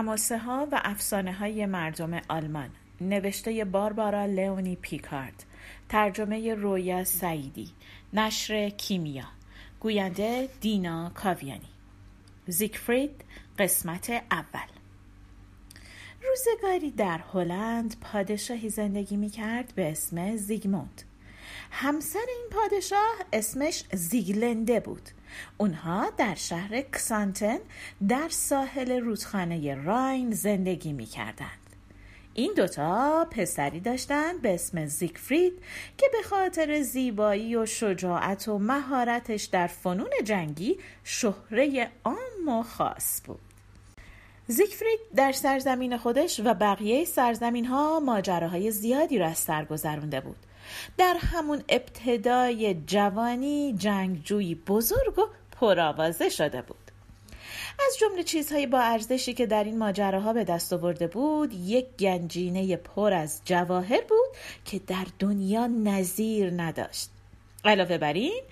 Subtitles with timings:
[0.00, 2.70] حماسه ها و افسانه های مردم آلمان.
[3.00, 5.44] نوشته باربارا لئونی پیکارد.
[5.88, 7.68] ترجمه رویا سعیدی.
[8.12, 9.24] نشر کیمیا.
[9.80, 11.68] گوینده دینا کاویانی.
[12.46, 13.24] زیگفرید
[13.58, 14.68] قسمت اول.
[16.22, 21.02] روزگاری در هلند پادشاهی زندگی می کرد به اسم زیگموند.
[21.70, 25.08] همسر این پادشاه اسمش زیگلنده بود
[25.58, 27.58] اونها در شهر کسانتن
[28.08, 31.60] در ساحل رودخانه راین زندگی می کردند.
[32.34, 35.52] این دوتا پسری داشتند به اسم زیگفرید
[35.98, 43.20] که به خاطر زیبایی و شجاعت و مهارتش در فنون جنگی شهره عام و خاص
[43.24, 43.40] بود.
[44.46, 50.36] زیگفرید در سرزمین خودش و بقیه سرزمین ها ماجراهای زیادی را از سر گذرونده بود.
[50.98, 56.90] در همون ابتدای جوانی جنگجویی بزرگ و پرآوازه شده بود
[57.86, 62.76] از جمله چیزهای با ارزشی که در این ماجراها به دست آورده بود یک گنجینه
[62.76, 67.10] پر از جواهر بود که در دنیا نظیر نداشت
[67.64, 68.42] علاوه بر این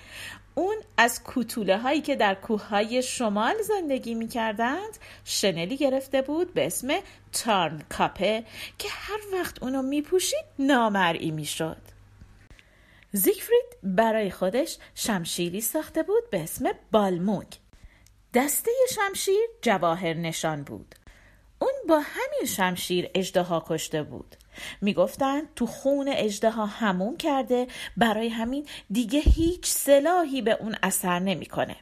[0.55, 6.55] اون از کوتوله هایی که در کوه های شمال زندگی می کردند شنلی گرفته بود
[6.55, 6.89] به اسم
[7.33, 8.45] تارن کاپه
[8.79, 11.98] که هر وقت اونو می پوشید نامرئی می شد.
[13.13, 17.47] زیگفرید برای خودش شمشیری ساخته بود به اسم بالموگ.
[18.35, 20.95] دسته شمشیر جواهر نشان بود.
[21.59, 24.37] اون با همین شمشیر اجدها کشته بود.
[24.81, 31.77] می‌گفتند تو خون اجدها هموم کرده برای همین دیگه هیچ سلاحی به اون اثر نمی‌کنه.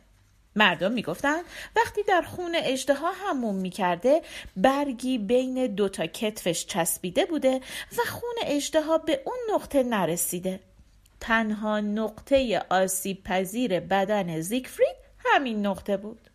[0.57, 1.45] مردم می‌گفتند
[1.77, 4.23] وقتی در خون اجدها هموم می‌کرده
[4.57, 7.61] برگی بین دوتا کتفش چسبیده بوده
[7.99, 10.61] و خون اجدها به اون نقطه نرسیده.
[11.21, 16.31] تنها نقطه آسیب پذیر بدن زیگفرید همین نقطه بود.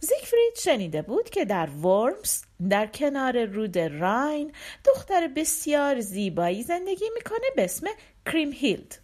[0.00, 4.52] زیگفرید شنیده بود که در ورمز در کنار رود راین
[4.84, 7.86] دختر بسیار زیبایی زندگی می‌کنه به اسم
[8.26, 8.98] کریم هیلد.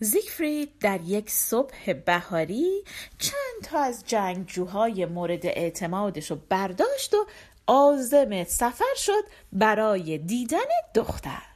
[0.00, 2.84] زیگفرید در یک صبح بهاری
[3.18, 7.26] چند تا از جنگجوهای مورد اعتمادش رو برداشت و
[7.66, 10.58] آزم سفر شد برای دیدن
[10.94, 11.53] دختر.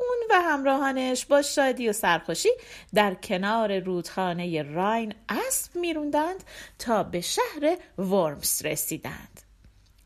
[0.00, 2.50] اون و همراهانش با شادی و سرخوشی
[2.94, 6.44] در کنار رودخانه راین اسب میروندند
[6.78, 9.40] تا به شهر ورمس رسیدند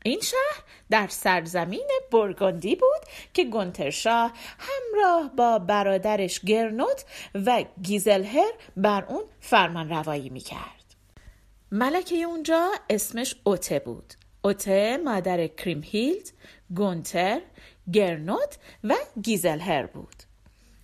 [0.05, 7.05] این شهر در سرزمین برگندی بود که گونترشاه همراه با برادرش گرنوت
[7.45, 10.95] و گیزلهر بر اون فرمان روایی می کرد.
[11.71, 14.13] ملکه اونجا اسمش اوته بود.
[14.41, 16.31] اوته مادر کریمهیلد،
[16.75, 17.41] گونتر،
[17.93, 20.15] گرنوت و گیزلهر بود.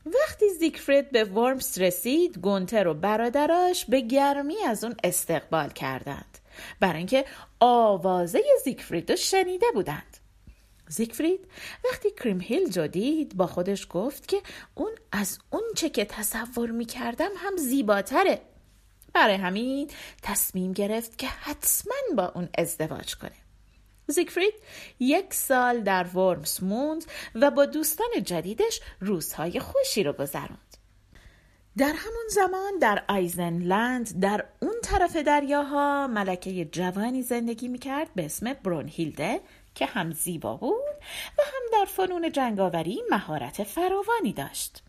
[0.06, 6.38] وقتی زیگفرید به ورمس رسید گونتر و برادراش به گرمی از اون استقبال کردند.
[6.80, 7.26] برای اینکه
[7.60, 10.18] آوازه زیگفرید رو شنیده بودند.
[10.88, 11.48] زیگفرید
[11.86, 14.42] وقتی کریم هیل رو دید با خودش گفت که
[14.76, 18.42] اون از اون چه که تصور می کردم هم زیباتره.
[19.14, 19.90] برای همین
[20.22, 23.32] تصمیم گرفت که حتما با اون ازدواج کنه.
[24.12, 24.54] زیگفرید
[25.00, 27.06] یک سال در ورمس موند
[27.36, 30.78] و با دوستان جدیدش روزهای خوشی رو گذراند.
[31.78, 38.54] در همون زمان در آیزنلند در اون طرف دریاها ملکه جوانی زندگی می‌کرد به اسم
[38.54, 39.42] برونهیلده
[39.76, 40.96] که هم زیبا بود
[41.38, 44.84] و هم در فنون جنگاوری مهارت فراوانی داشت.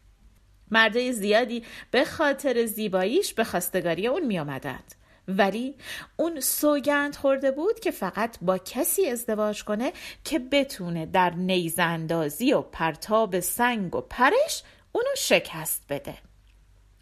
[0.70, 4.94] مرده زیادی به خاطر زیباییش به خواستگاری اون می آمدند.
[5.28, 5.76] ولی
[6.16, 9.92] اون سوگند خورده بود که فقط با کسی ازدواج کنه
[10.24, 14.62] که بتونه در نیزندازی و پرتاب سنگ و پرش
[14.92, 16.14] اونو شکست بده.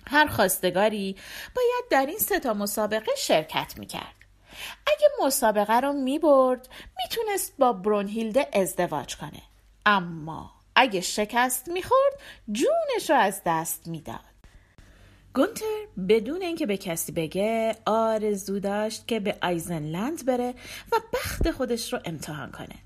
[0.06, 1.16] هر خواستگاری
[1.56, 4.14] باید در این ستا مسابقه شرکت می‌کرد.
[4.86, 6.68] اگه مسابقه رو می‌برد
[7.02, 9.42] می‌تونست با برونهیلده ازدواج کنه.
[9.86, 12.12] اما اگه شکست می‌خورد
[12.52, 14.29] جونش رو از دست می‌داد.
[15.34, 20.54] گونتر بدون اینکه به کسی بگه آرزو داشت که به آیزنلند بره
[20.92, 22.76] و بخت خودش رو امتحان کنه.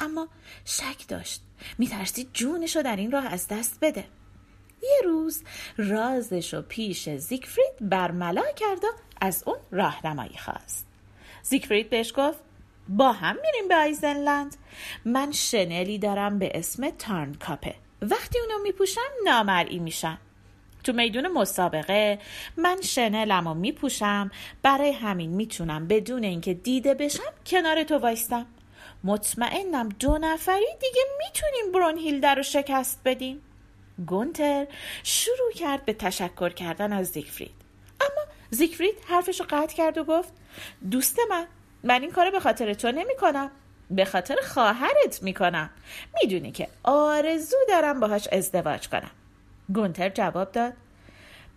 [0.00, 0.28] اما
[0.64, 1.42] شک داشت.
[1.78, 4.04] میترسید جونش رو در این راه از دست بده.
[4.82, 5.42] یه روز
[5.76, 8.88] رازش رو پیش زیگفرید برملا کرد و
[9.20, 10.86] از اون راهنمایی خواست.
[11.42, 12.38] زیگفرید بهش گفت
[12.88, 14.56] با هم میریم به آیزنلند.
[15.04, 20.18] من شنلی دارم به اسم تارن کاپه وقتی اونو میپوشم نامرئی میشم.
[20.84, 22.18] تو میدون مسابقه
[22.56, 24.30] من شنلم و میپوشم
[24.62, 28.46] برای همین می‌تونم بدون اینکه دیده بشم کنار تو وایستم.
[29.04, 33.42] مطمئنم دو نفری دیگه می‌تونیم برونهیلده رو شکست بدیم.
[34.06, 34.66] گونتر
[35.02, 37.54] شروع کرد به تشکر کردن از زیگفرید.
[38.00, 40.32] اما زیگفرید حرفش رو قطع کرد و گفت
[40.90, 41.46] دوست من
[41.84, 43.50] من این کار به خاطر تو نمی کنم
[43.90, 45.70] به خاطر خواهرت می‌کنم.
[46.22, 49.10] می‌دونی که آرزو دارم باهاش ازدواج کنم.
[49.74, 50.72] گونتر جواب داد.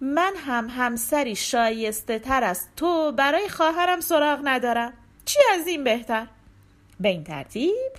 [0.02, 4.94] من هم همسری شایسته تر از تو برای خواهرم سراغ ندارم.
[5.26, 6.28] چی از این بهتر؟
[7.00, 7.92] به این ترتیب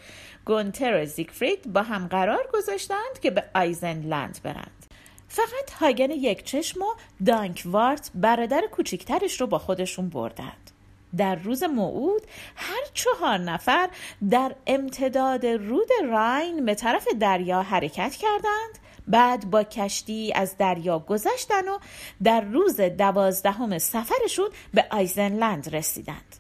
[0.44, 4.87] گونتر و زیگفرید با هم قرار گذاشتند که به آیزنلند برند.
[5.29, 6.94] فقط هاگن یک چشم و
[7.26, 10.70] دانکوارت برادر کوچیکترش رو با خودشون بردند.
[11.17, 12.23] در روز موعود
[12.56, 13.88] هر چهار نفر
[14.31, 21.69] در امتداد رود راین به طرف دریا حرکت کردند بعد با کشتی از دریا گذشتن
[21.69, 21.78] و
[22.22, 26.37] در روز دوازدهم سفرشون به آیزنلند رسیدند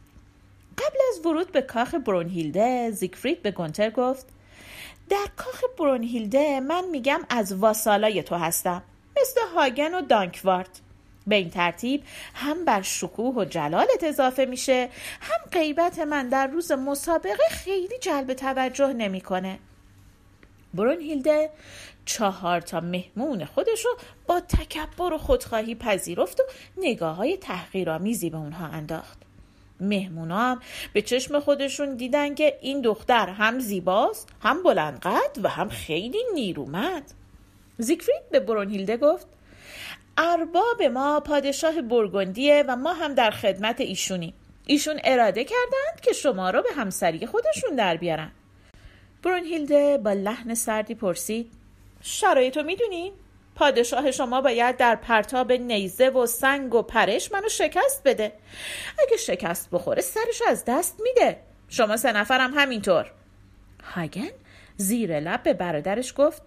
[0.78, 4.26] قبل از ورود به کاخ برونهیلده زیگفرید به گونتر گفت
[5.10, 8.82] در کاخ برونهیلده من میگم از واسالای تو هستم
[9.20, 10.80] مثل هاگن و دانکوارت
[11.26, 12.02] به این ترتیب
[12.34, 14.88] هم بر شکوه و جلالت اضافه میشه
[15.20, 19.58] هم غیبت من در روز مسابقه خیلی جلب توجه نمی‌کنه.
[20.74, 21.50] برونهیلده
[22.04, 23.88] چهار تا مهمون خودشو
[24.26, 26.42] با تکبر و خودخواهی پذیرفت و
[26.76, 29.18] نگاه های تحقیرآمیزی به اونها انداخت.
[29.80, 30.60] مهمونا هم
[30.92, 37.12] به چشم خودشون دیدن که این دختر هم زیباست هم بلندقد و هم خیلی نیرومند.
[37.78, 39.26] زیگفرید به برونهیلده گفت
[40.18, 44.34] ارباب ما پادشاه برگندیه و ما هم در خدمت ایشونیم
[44.66, 48.32] ایشون اراده کردند که شما را به همسری خودشون در بیارن
[49.22, 51.52] برونهیلده با لحن سردی پرسید
[52.00, 53.12] شرایطو می‌دونین؟
[53.54, 58.32] پادشاه شما باید در پرتاب نیزه و سنگ و پرش منو شکست بده.
[58.98, 61.40] اگه شکست بخوره سرش از دست میده.
[61.68, 63.12] شما سه نفرم همینطور.
[63.84, 64.30] هاگن
[64.76, 66.42] زیر لب به برادرش گفت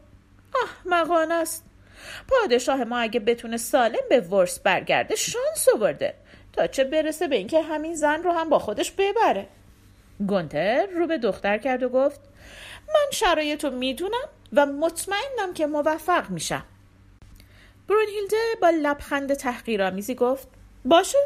[0.63, 1.65] آه مقانه است.
[2.27, 6.13] پادشاه ما اگه بتونه سالم به ورس برگرده شانس آورده.
[6.53, 9.47] تا چه برسه به اینکه همین زن رو هم با خودش ببره.
[10.27, 12.19] گونتر رو به دختر کرد و گفت
[12.87, 16.63] من شرایط رو می‌دونم و مطمئنم که موفق میشم.
[17.87, 20.47] برونهیلده با لبخند تحقیرآمیزی گفت
[20.85, 21.17] باشه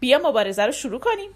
[0.00, 1.30] بیا مبارزه رو شروع کنیم.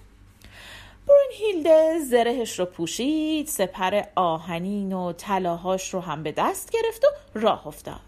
[1.07, 7.67] برونهیلده زرهش رو پوشید سپر آهنین و طلاهاش رو هم به دست گرفت و راه
[7.67, 8.01] افتاد.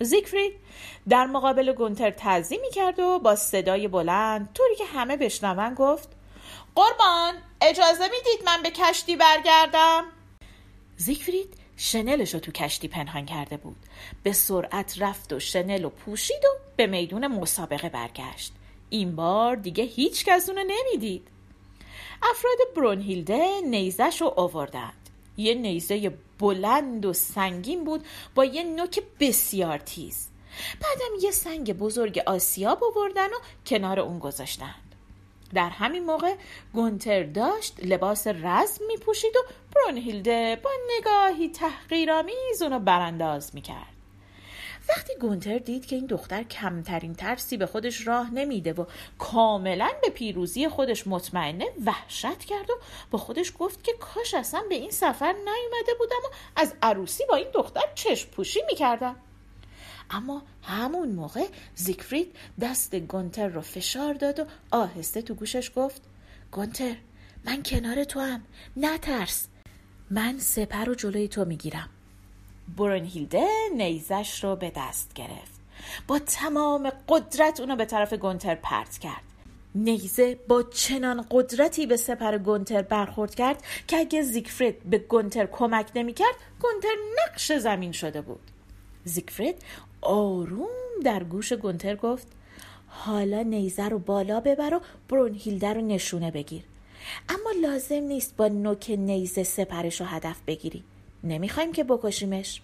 [0.00, 0.52] زیگفرید
[1.08, 6.08] در مقابل گونتر تعظیم کرد و با صدای بلند طوری که همه بشنون گفت
[6.74, 10.04] قربان اجازه می‌دید من به کشتی برگردم؟
[10.96, 13.76] زیگفرید شنلش رو تو کشتی پنهان کرده بود.
[14.22, 18.52] به سرعت رفت و شنل و پوشید و به میدون مسابقه برگشت.
[18.90, 21.28] این بار دیگه هیچ کس اونو نمی‌دید.
[22.22, 25.10] افراد برونهیلده نیزش رو آوردند.
[25.36, 30.28] یه نیزه بلند و سنگین بود با یه نوک بسیار تیز.
[30.80, 34.85] بعدم یه سنگ بزرگ آسیاب آوردن و کنار اون گذاشتند
[35.54, 36.34] در همین موقع
[36.72, 39.40] گونتر داشت لباس رزم می پوشید و
[39.74, 43.96] برونهیلده با نگاهی تحقیرآمیز اونو برانداز می کرد.
[44.88, 48.84] وقتی گونتر دید که این دختر کمترین ترسی به خودش راه نمیده و
[49.18, 52.74] کاملا به پیروزی خودش مطمئنه وحشت کرد و
[53.10, 57.36] با خودش گفت که کاش اصلا به این سفر نیومده بودم و از عروسی با
[57.36, 59.16] این دختر چشم پوشی می‌کردم
[60.10, 66.02] اما همون موقع زیگفرید دست گونتر رو فشار داد و آهسته تو گوشش گفت
[66.52, 66.96] گونتر
[67.44, 68.42] من کنار تو هم
[68.76, 69.46] نترس
[70.10, 71.88] من سپر رو جلوی تو می‌گیرم.
[72.76, 73.46] برونهیلده
[73.76, 75.60] نیزش رو به دست گرفت.
[76.06, 79.22] با تمام قدرت اونو به طرف گونتر پرت کرد.
[79.74, 85.90] نیزه با چنان قدرتی به سپر گونتر برخورد کرد که اگه زیگفرید به گونتر کمک
[85.94, 88.50] نمی‌کرد گونتر نقش زمین شده بود.
[89.04, 89.62] زیگفرید
[90.00, 90.68] آروم
[91.04, 92.28] در گوش گونتر گفت
[92.86, 96.62] حالا نیزه رو بالا ببر و برونهیلده رو نشونه بگیر.
[97.28, 100.84] اما لازم نیست با نوک نیزه سپرش رو هدف بگیری.
[101.24, 102.62] نمی‌خوایم که بکشیمش.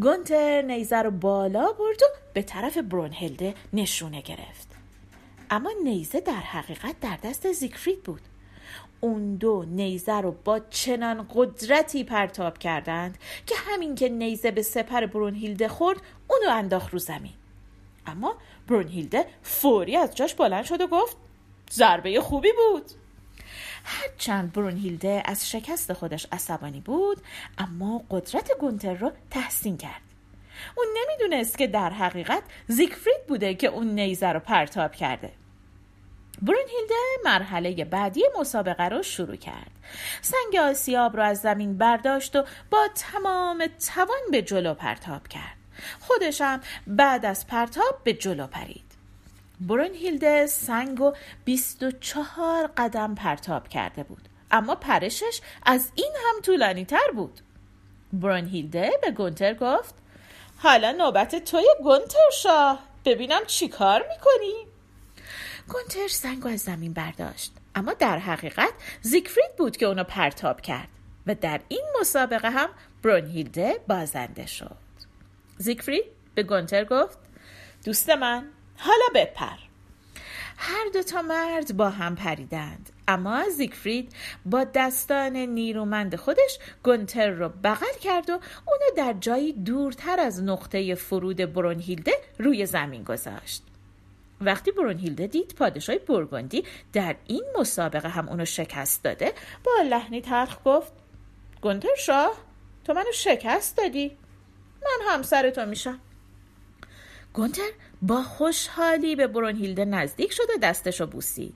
[0.00, 4.68] گونتر نیزه رو بالا برد و به طرف برونهلده نشونه گرفت.
[5.50, 8.20] اما نیزه در حقیقت در دست زیگفرید بود.
[9.00, 15.06] اون دو نیزه رو با چنان قدرتی پرتاب کردند که همین که نیزه به سپر
[15.06, 17.34] برونهیلده خورد اونو انداخت رو زمین.
[18.06, 18.36] اما
[18.68, 21.16] برونهیلده فوری از جاش بلند شد و گفت
[21.72, 22.90] ضربه خوبی بود.
[23.84, 27.20] هرچند برونهیلده از شکست خودش عصبانی بود
[27.58, 30.02] اما قدرت گونتر رو تحسین کرد.
[30.76, 35.32] اون نمی‌دونست که در حقیقت زیگفرید بوده که اون نیزه رو پرتاب کرده.
[36.42, 39.70] برونهیلده مرحله بعدی مسابقه رو شروع کرد.
[40.22, 45.56] سنگ آسیاب رو از زمین برداشت و با تمام توان به جلو پرتاب کرد.
[46.00, 48.86] خودشم بعد از پرتاب به جلو پرید.
[49.60, 51.12] برونهیلده سنگ و
[51.44, 54.28] 24 قدم پرتاب کرده بود.
[54.50, 57.40] اما پرشش از این هم طولانی تر بود.
[58.12, 59.94] برونهیلده به گونتر گفت
[60.58, 62.78] حالا نوبت توی گونتر شاه.
[63.04, 64.75] ببینم چی کار می‌کنی؟
[65.68, 67.52] گونتر سنگ از زمین برداشت.
[67.74, 70.88] اما در حقیقت زیگفرید بود که اونو پرتاب کرد
[71.26, 72.68] و در این مسابقه هم
[73.02, 74.76] برونهیلده بازنده شد.
[75.58, 76.04] زیگفرید
[76.34, 77.18] به گونتر گفت
[77.84, 79.56] دوست من حالا بپر.
[80.56, 82.90] هر دو تا مرد با هم پریدند.
[83.08, 84.12] اما زیگفرید
[84.46, 90.94] با دستان نیرومند خودش گونتر رو بغل کرد و اونو در جایی دورتر از نقطه
[90.94, 93.62] فرود برونهیلده روی زمین گذاشت.
[94.40, 99.32] وقتی برونهیلده دید پادشاه برگندی در این مسابقه هم اونو شکست داده
[99.64, 100.92] با لحنی تلخ گفت
[101.60, 102.36] گونتر شاه
[102.84, 104.18] تو منو شکست دادی
[104.82, 106.00] من همسر تو میشم.
[107.32, 107.70] گونتر
[108.02, 111.54] با خوشحالی به برونهیلده نزدیک شد و دستشو بوسید.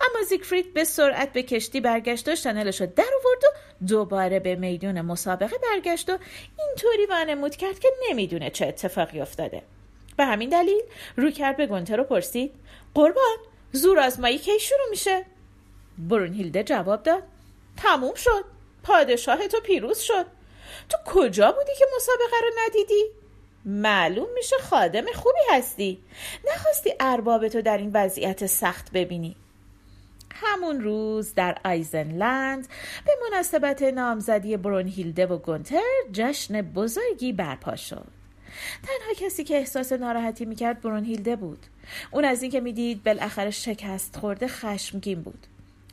[0.00, 4.56] اما زیگفرید به سرعت به کشتی برگشت و شنلش رو در آورد و دوباره به
[4.56, 6.18] میدون مسابقه برگشت و
[6.58, 9.62] اینطوری وانمود کرد که نمی‌دونه چه اتفاقی افتاده.
[10.20, 10.82] به همین دلیل
[11.16, 12.52] رو کرد به گونتر رو پرسید.
[12.94, 13.36] قربان
[13.72, 15.24] زور آزمایی کی شروع میشه؟
[15.98, 17.22] برونهیلده جواب داد.
[17.76, 18.44] تموم شد.
[18.82, 20.26] پادشاه تو پیروز شد.
[20.88, 23.04] تو کجا بودی که مسابقه رو ندیدی؟
[23.64, 25.98] معلوم میشه خادم خوبی هستی.
[26.48, 29.36] نخواستی ارباب تو در این وضعیت سخت ببینی.
[30.34, 32.68] همون روز در آیزنلند
[33.06, 38.19] به مناسبت نامزدی برونهیلده و گونتر جشن بزرگی برپا شد.
[38.82, 41.66] تنها کسی که احساس ناراحتی می‌کرد برونهیلده بود.
[42.10, 45.46] اون از اینکه می‌دید بالاخره شکست خورده خشمگین بود.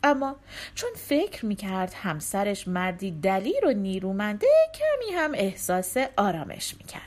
[0.04, 0.36] اما
[0.76, 7.04] چون فکر می‌کرد همسرش مردی دلیر و نیرومنده کمی هم احساس آرامش می‌کرد.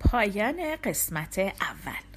[0.00, 2.15] پایان قسمت اول.